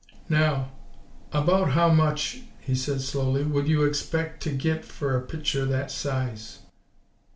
[0.29, 0.71] "Now,
[1.31, 5.91] about how much," he said slowly, "would you expec' t' git f'r a pitcher that
[5.91, 6.57] size?"